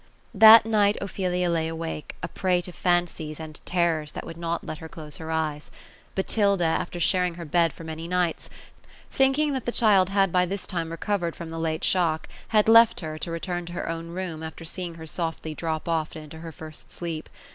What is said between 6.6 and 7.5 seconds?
after sharing her